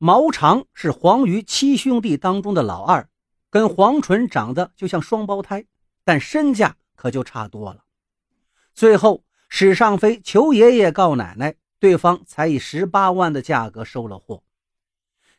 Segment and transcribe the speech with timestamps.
[0.00, 3.08] 毛长是黄鱼七兄弟当中的老二，
[3.50, 5.64] 跟黄纯长得就像双胞胎，
[6.04, 7.82] 但身价可就差多了。
[8.72, 14.44] 最后，史尚飞求爷爷告奶奶，对方才以十八万的价格收了货。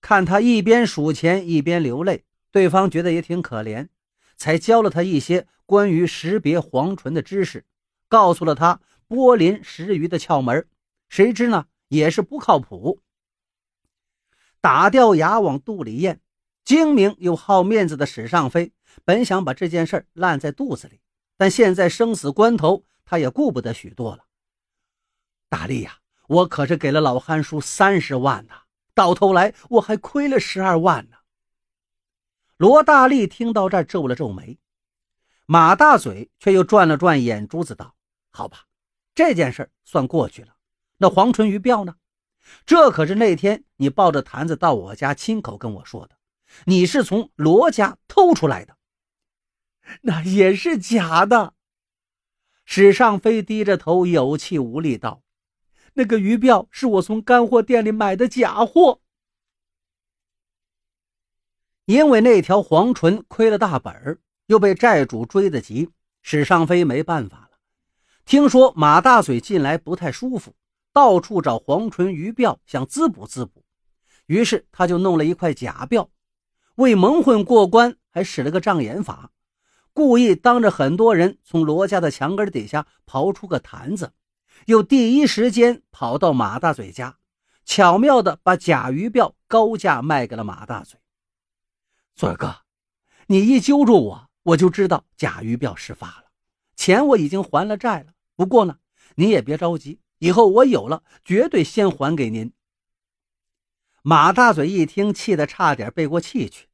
[0.00, 3.88] 看他一边数钱一边流泪，对方觉得也挺可怜，
[4.38, 7.66] 才教了他一些关于识别黄纯的知识，
[8.08, 10.66] 告诉了他波林识鱼的窍门。
[11.10, 13.00] 谁知呢，也是不靠谱。
[14.60, 16.20] 打掉牙往肚里咽，
[16.64, 18.72] 精明又好面子的史尚飞
[19.04, 21.00] 本想把这件事烂在肚子里，
[21.36, 24.24] 但现在生死关头，他也顾不得许多了。
[25.48, 28.54] 大力呀，我可是给了老憨叔三十万呢，
[28.94, 31.16] 到头来我还亏了十二万呢。
[32.56, 34.58] 罗大力听到这儿皱了皱眉，
[35.44, 37.94] 马大嘴却又转了转眼珠子，道
[38.32, 38.64] ：“好吧，
[39.14, 40.56] 这件事算过去了。
[40.96, 41.94] 那黄春鱼镖呢？”
[42.64, 46.16] 这可是那天你抱着坛子到我家亲口跟我说的，
[46.64, 48.76] 你是从罗家偷出来的，
[50.02, 51.54] 那也是假的。
[52.64, 55.22] 史尚飞低着头，有气无力道
[55.94, 59.00] ：“那个鱼鳔是我从干货店里买的假货，
[61.84, 65.90] 因为那条黄唇亏了大本又被债主追得急，
[66.22, 67.58] 史尚飞没办法了。
[68.24, 70.54] 听说马大嘴近来不太舒服。”
[70.96, 73.66] 到处找黄唇鱼鳔，想滋补滋补，
[74.24, 76.08] 于是他就弄了一块假鳔，
[76.76, 79.30] 为蒙混过关，还使了个障眼法，
[79.92, 84.14] 故意当着很多人从罗家的墙根底下刨出个坛子，
[84.64, 87.18] 又第一时间跑到马大嘴家，
[87.66, 90.98] 巧妙地把假鱼鳔高价卖给了马大嘴。
[92.14, 92.56] 嘴哥，
[93.26, 96.24] 你一揪住我，我就知道假鱼鳔事发了，
[96.74, 98.14] 钱我已经还了债了。
[98.34, 98.78] 不过呢，
[99.16, 100.00] 你也别着急。
[100.18, 102.52] 以后我有了，绝对先还给您。
[104.02, 106.68] 马大嘴一听，气得差点背过气去。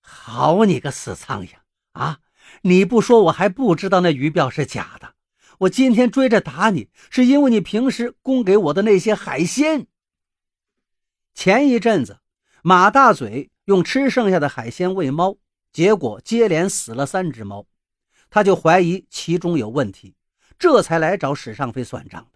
[0.00, 1.50] 好你个死苍蝇
[1.92, 2.20] 啊！
[2.62, 5.14] 你不说，我还不知道那鱼鳔是假的。
[5.60, 9.86] 我今天追着打你，是因为你平时供给我的那些海鲜。
[11.34, 12.20] 前一阵子，
[12.62, 15.38] 马大嘴用吃剩下的海鲜喂猫，
[15.72, 17.66] 结果接连死了三只猫，
[18.30, 20.14] 他就怀疑其中有问题，
[20.58, 22.35] 这才来找史尚飞算账的。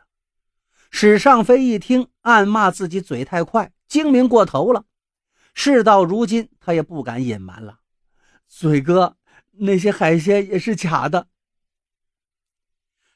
[0.91, 4.85] 史尚飞一听，暗骂自己嘴太快，精明过头了。
[5.55, 7.81] 事到如今，他也不敢隐瞒了。
[8.49, 9.17] 嘴哥，
[9.53, 11.29] 那些海鲜也是假的。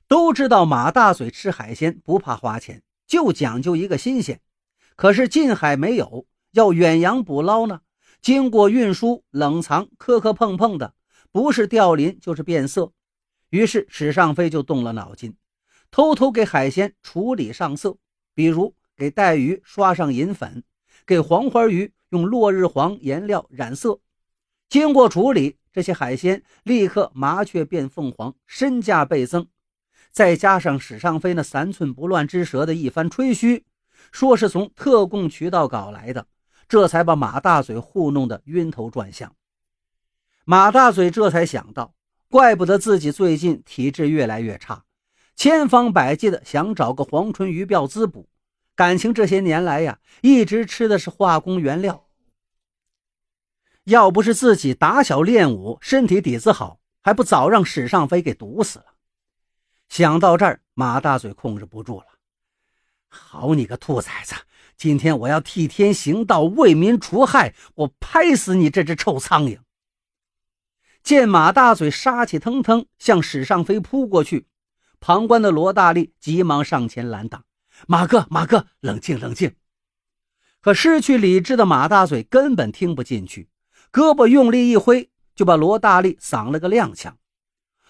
[0.06, 4.40] 都知道马大嘴吃海鲜不怕花钱，就讲究一个新鲜。
[4.96, 7.80] 可是近海没有，要远洋捕捞呢，
[8.22, 10.94] 经过运输、冷藏，磕磕碰碰的，
[11.32, 12.92] 不是掉鳞就是变色。
[13.50, 15.36] 于是史尚飞就动了脑筋。
[15.94, 17.98] 偷偷给海鲜处理上色，
[18.34, 20.64] 比如给带鱼刷上银粉，
[21.06, 24.00] 给黄花鱼用落日黄颜料染色。
[24.68, 29.46] 经过处理，这些海鲜立刻麻雀变凤凰，身价倍增。
[30.10, 33.64] 再加上史尚飞那三寸不烂之舌的一番吹嘘，
[34.10, 36.26] 说是从特供渠道搞来的，
[36.66, 39.32] 这才把马大嘴糊弄得晕头转向。
[40.44, 41.94] 马大嘴这才想到，
[42.28, 44.82] 怪不得自己最近体质越来越差。
[45.36, 48.28] 千方百计的想找个黄春鱼鳔滋补，
[48.74, 52.06] 感情这些年来呀，一直吃的是化工原料。
[53.84, 58.86] 要不是自己打小练武，身体底子好，还不早让史尚飞给毒死了。
[59.88, 62.06] 想到这儿，马大嘴控制不住了
[63.08, 64.34] ：“好你个兔崽子！
[64.76, 69.58] 今天我要替天行道，为民除害，我拍死你这只臭苍蝇！”
[71.04, 74.46] 见马大嘴杀气腾腾向史尚飞扑过去。
[75.06, 77.44] 旁观的罗大力急忙上前拦挡
[77.86, 79.54] ：“马哥，马哥，冷静，冷静！”
[80.62, 83.50] 可失去理智的马大嘴根本听不进去，
[83.92, 87.12] 胳膊用力一挥，就把罗大力搡了个踉跄。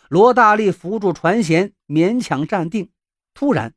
[0.08, 2.90] 罗大力扶住船舷，勉强站定。
[3.32, 3.74] 突然，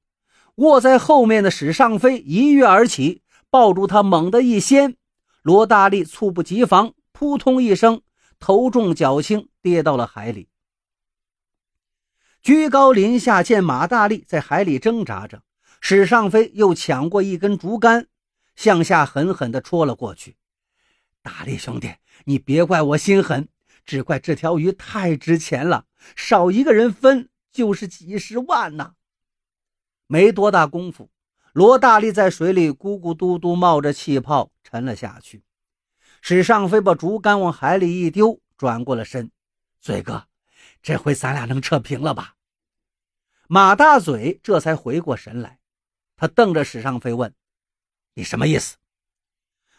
[0.56, 3.22] 卧在后面的史尚飞一跃而起，
[3.52, 4.96] 抱住他，猛地一掀。
[5.44, 8.02] 罗大力猝不及防，扑通一声，
[8.40, 10.50] 头重脚轻，跌到了海里。
[12.48, 15.44] 居高临下见马大力在海里挣扎着，
[15.82, 18.08] 史尚飞又抢过一根竹竿，
[18.56, 20.38] 向下狠狠地戳了过去。
[21.22, 23.50] 大力兄弟，你别怪我心狠，
[23.84, 28.94] 只怪这条鱼太值钱了，少一个人分就是几十万呐！
[30.08, 31.10] 没多大功夫，
[31.52, 35.44] 罗大力在水里咕咕嘟嘟冒着气泡沉了下去。
[36.22, 39.30] 史尚飞把竹竿往海里一丢，转过了身
[39.82, 40.28] ：“嘴哥，
[40.82, 42.36] 这回咱俩能扯平了吧？”
[43.50, 45.60] 马大嘴这才回过神来，
[46.18, 47.34] 他瞪着史尚飞问
[48.16, 48.76] ：“你什么意思？”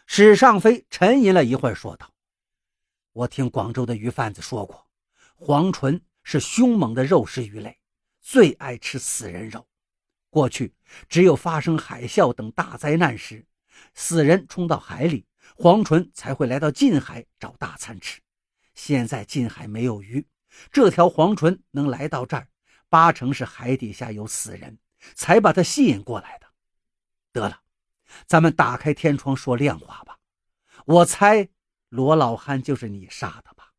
[0.07, 2.11] 史尚飞沉吟了一会儿，说道
[3.13, 4.87] ：“我听广州的鱼贩子说过，
[5.35, 7.79] 黄纯是凶猛的肉食鱼类，
[8.19, 9.67] 最爱吃死人肉。
[10.31, 10.73] 过去
[11.07, 13.45] 只有发生海啸等大灾难时，
[13.93, 18.19] 死人冲到海里，黄纯才会来到近海找大餐吃。
[18.73, 20.25] 现在近海没有鱼，
[20.71, 22.47] 这条黄纯能来到这儿，
[22.89, 24.79] 八成是海底下有死人，
[25.15, 26.47] 才把他吸引过来的。
[27.31, 27.61] 得了，
[28.25, 30.17] 咱们打开天窗说亮话吧。
[30.85, 31.47] 我猜
[31.89, 33.73] 罗老憨就是你杀的吧？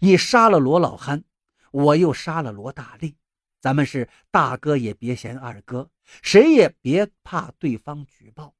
[0.00, 1.24] 你杀了罗老憨，
[1.70, 3.16] 我又杀了罗大力，
[3.60, 5.90] 咱们是大哥也别嫌二哥，
[6.22, 8.54] 谁也别怕对方举报，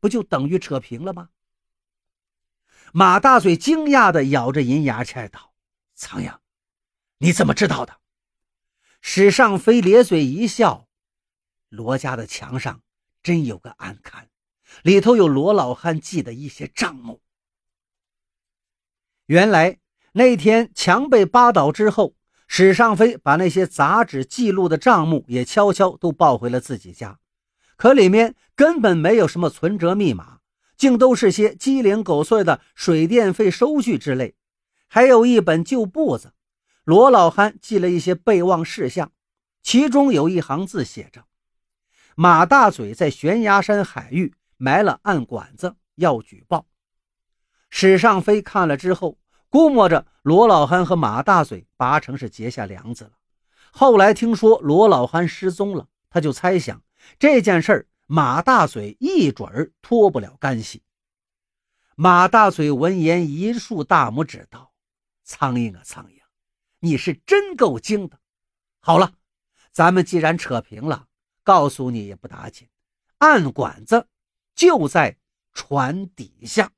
[0.00, 1.30] 不就等于扯平了吗？
[2.92, 5.52] 马大嘴惊讶地咬着银牙签道
[5.94, 6.38] ：“苍蝇，
[7.18, 7.98] 你怎么知道的？”
[9.00, 10.86] 史尚飞咧嘴一笑
[11.68, 12.82] ：“罗家的墙上
[13.22, 14.28] 真有个暗坎，
[14.82, 17.20] 里头有罗老汉记的一些账目。
[19.26, 19.78] 原来
[20.12, 22.14] 那天墙被扒倒之后，
[22.46, 27.18] 史尚飞把那些杂志记录的账目也悄悄都抱回了自己家，
[27.76, 30.38] 可里面根本没有什么存折密码。”
[30.80, 34.34] 竟都是些鸡零狗碎的水电费收据之类，
[34.88, 36.32] 还有一本旧簿子，
[36.90, 39.12] 罗老憨记了一些备忘事项，
[39.62, 41.24] 其中有一行字写着
[42.16, 46.66] ：“马大嘴在悬崖山海域埋了暗管子，要举报。”
[47.70, 53.12] 史尚飞看了之后，估摸着罗老憨和马大嘴八成是结下梁子了。
[53.70, 56.82] 后来听说罗老憨失踪了，他就猜想
[57.20, 57.86] 这件事儿。
[58.08, 60.82] 马大嘴一准儿脱不了干系。
[61.94, 64.72] 马大嘴闻言一竖大拇指道
[65.22, 66.19] ：“苍蝇啊苍蝇，
[66.80, 68.18] 你是真够精的。
[68.80, 69.14] 好了，
[69.72, 71.06] 咱们既然扯平了，
[71.44, 72.68] 告诉你也不打紧，
[73.18, 74.08] 暗管子
[74.54, 75.16] 就在
[75.52, 76.72] 船底下。”